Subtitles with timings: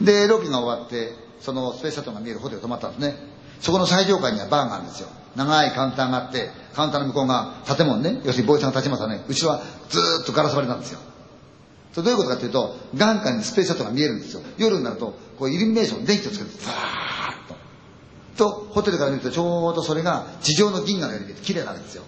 [0.00, 3.16] で、ロケが終わって、そのスペースシャトルが見えるホテル泊まったんですね。
[3.60, 5.08] そこの最上階にはバーがあるんですよ。
[5.36, 11.00] 長いカウンターがあって、カウンターの向こうが建物ね、要するにボーイさんが立ちますわね、後ろはずーっとガラス張りなんですよ。
[11.92, 14.42] それどういうことかというと、眼下にスペースシャトルが見えるんですよ。
[14.56, 16.74] 夜になると、こうイルミネーション、電気をつけて、ザー
[17.32, 17.48] ッ
[18.36, 18.50] と。
[18.50, 22.04] と、ホテルから見るとちょうどそれが地上の銀河のように見えて綺麗なわけですよ。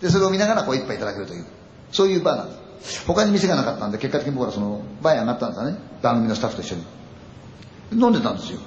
[0.00, 1.46] で、それを見ながらこう一杯いただけるという、
[1.92, 3.04] そういうバーなんです。
[3.06, 5.78] 他に店がなかったんで、結果的に僕らその、バーに上がったんですよね。
[6.02, 6.84] 番組のスタッフと一緒に。
[7.92, 8.58] 飲んでたんですよ。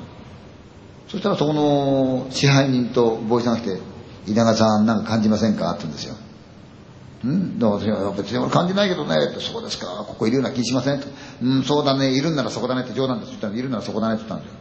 [1.07, 3.79] そしたらそこの支配人とボイさんが来て、
[4.27, 5.71] 稲川さんなんか感じませんか？
[5.71, 6.15] って言うんですよ。
[7.23, 7.59] うん？
[7.59, 11.07] だから私は別に俺感じないけどねって、そうですか、ここいるような気しませんって。
[11.41, 14.59] うん、そうだね、いるんならそこだねって冗談です言ったら、いるならそこだねって言ったんですよ。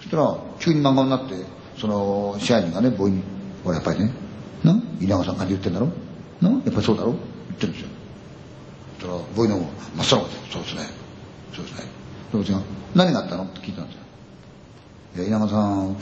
[0.00, 1.34] そしたら、急に漫画になって、
[1.78, 3.22] その支配人がね、ボイに、
[3.64, 4.12] 俺やっぱりね、
[4.64, 4.74] な？
[5.00, 5.88] 稲川さん感じ言ってんだろ？
[6.40, 6.50] な？
[6.50, 7.12] やっぱりそうだろ？
[7.12, 7.88] 言ってるんですよ。
[8.98, 9.66] そしたら、ボイの方が、
[9.96, 10.82] まっさらで、そうですね。
[11.54, 11.89] そうですね。
[12.32, 12.60] で私が、
[12.94, 13.44] 何があったの？
[13.44, 14.00] って聞いたんですよ。
[15.16, 15.96] いや、稲川さん、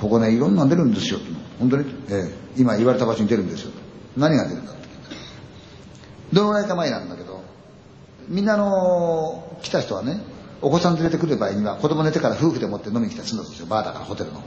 [0.00, 1.20] ここね、いろんな出るんですよ。
[1.58, 1.84] 本当に？
[2.08, 3.72] ええ、今言われた場所に出るんですよ。
[4.16, 5.18] 何が出るんだって聞い
[6.30, 6.34] た。
[6.34, 7.42] どのぐらいか前なんだけど、
[8.28, 10.20] みんなの、来た人はね、
[10.62, 13.66] お子さん連れてくる場合には、子供寝てから夫婦でもって飲みに来たりするんですよ。
[13.66, 14.42] バーだから、ホテルの。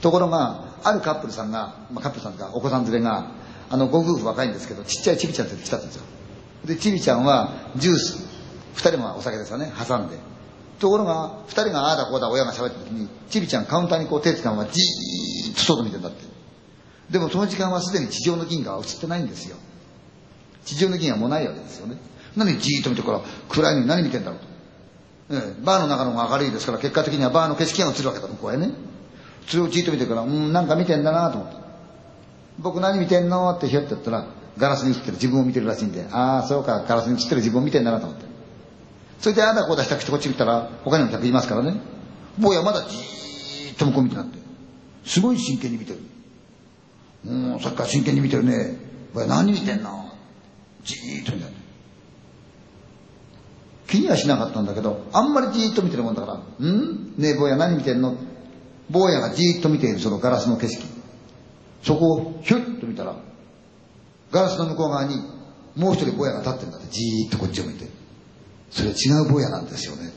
[0.00, 3.32] ところが、あるカップルさんが、まあ、カップルさんとかお子さん連れが、
[3.68, 6.02] あの、ご夫婦若いんですけど、ちっちゃいチビちゃん連れてきたんですよ。
[6.66, 8.29] で、チビちゃんはジュース、
[8.74, 10.16] 二人はお酒ですよね、挟んで。
[10.78, 16.24] ところが、二人がああだこうだ親が喋った時に、チビちゃんカウンターにこう手つかまじーっと外見てんだって。
[17.10, 19.56] でもその時間はすでに地上の銀河は映ってないんですよ。
[20.64, 21.96] 地上の銀河もないわけですよね。
[22.36, 24.46] 何じーっと見てから、暗いのに何見てんだろうと。
[25.32, 28.70] ええ、バーの中の方が明るいですから、結果的にはバーの景色が映るわけだ、向こうへね。
[29.46, 31.60] それをじーっと見てから、うん、なんか見てんだなと思った。
[32.58, 34.26] 僕何見てんのってひょってやったら、
[34.58, 38.29] ガラスに映ってる自分を見てるらしいんで、ああ、そうか、ガラスに映ってる自分を見てんだなと思って。
[39.20, 41.80] それであだこうだしたくてこっち見たら、他にも客いますからね。
[42.38, 44.38] 坊やまだじーっと向こう見てなって。
[45.04, 45.98] すごい真剣に見てる。
[47.26, 48.76] うん、さっきから真剣に見てるね。
[49.12, 50.10] 坊や何見てんの？
[50.84, 51.52] じーっと見てる。
[53.88, 57.14] 気にはしなかったんだけど、あんまりじーっと見てるもんだから、ん？
[57.18, 58.16] ねえ坊や何見てんの？
[58.88, 60.82] 坊やがじーっと見ているそのガラスの景色。
[61.82, 63.16] そこをひょっと見たら、
[64.32, 65.16] ガラスの向こう側に
[65.76, 67.99] もう一人坊やが立ってるんだって、じーっとこっちを見て。
[68.80, 70.10] それ違う坊やなんですよね。